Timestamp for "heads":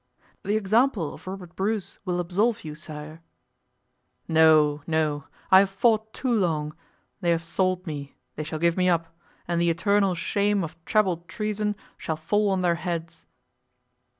12.81-13.27